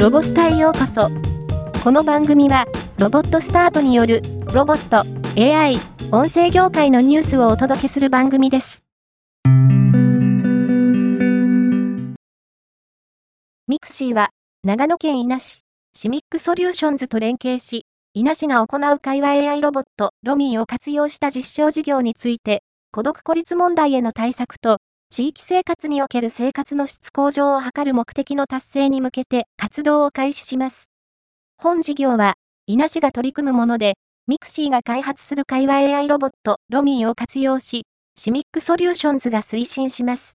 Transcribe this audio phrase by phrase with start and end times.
[0.00, 1.10] ロボスタへようこそ。
[1.84, 2.64] この番組は、
[2.96, 4.22] ロボットスタートによる、
[4.54, 5.04] ロボット、
[5.38, 5.78] AI、
[6.10, 8.82] 音声業界のニュースをお届けする番組です。
[13.68, 14.30] ミクシーは、
[14.64, 24.78] 長野県伊那市、シミックソリューションズと連携し、伊那市が行う会話 AI ロボット、ロミーを活用した実証事業について、孤独孤立問題への対策と、
[25.12, 30.88] 地域生活における生活の質向上を図る目的の達成に向けて活動を開始します。
[31.58, 32.34] 本事業は、
[32.68, 33.94] 伊那市が取り組むもので、
[34.28, 40.36] ミクシーが開発する会話 AI ロボット、ロミーを活用し、シミックソリューションズが推進します。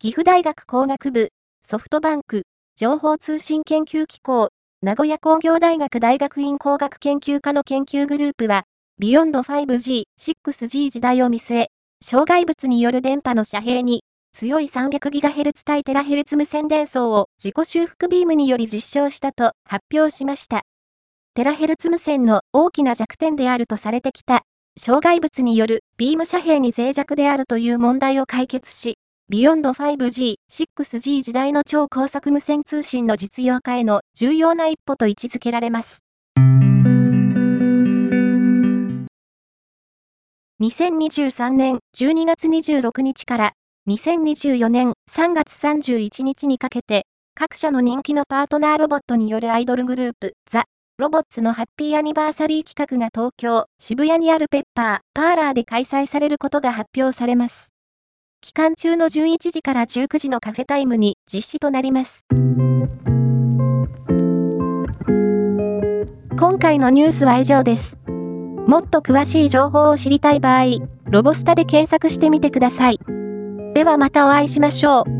[0.00, 1.28] 岐阜大学工学部、
[1.64, 2.42] ソフトバンク、
[2.74, 4.48] 情報通信研究機構、
[4.82, 8.64] 名古屋工業大学大学院工学研究科の研究グループは、
[9.00, 11.66] Beyond 5G、6G 時代を見据え、
[12.02, 20.64] 障害物による電波の遮蔽に、強い 300GHz 対テラヘルツ無線伝送を自己修復ビームにより実証したと発表しました。
[21.34, 24.42] テラヘルツ無線の大きな弱点であるとされてきた、
[24.78, 28.98] 障害物によるビーム遮蔽に脆弱であるという問題を解決し、
[29.30, 36.00] ビヨンド 5G、6G 時代の超高速無線通信の実用化への重要な一歩と位置づけられます。
[40.60, 43.52] 2023年12月26日から
[43.88, 50.64] 2024年3月31日にかけて各社の人気のパートナーロボットによるアイドルグループザ・
[50.98, 57.70] ロボッツのハッピーアニバーサリー企画が東京、渋谷にあるペッパー、パーラーで開催されることが発表されます。
[58.42, 62.26] 期間中の11時から19時のカフェタイムに実施となります。
[66.38, 67.99] 今回のニュースは以上です。
[68.66, 70.64] もっと詳しい情報を知りたい場合、
[71.06, 72.98] ロボスタで検索してみてください。
[73.74, 75.19] ではまたお会いしましょう。